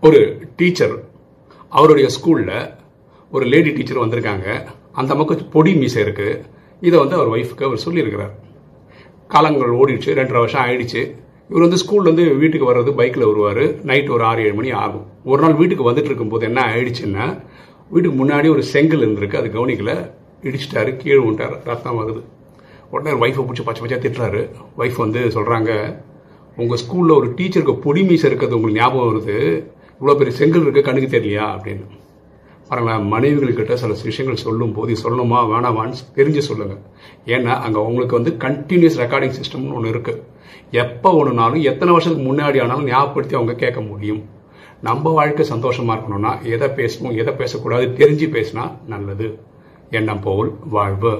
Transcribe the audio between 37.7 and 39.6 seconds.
உங்களுக்கு வந்து continuous recording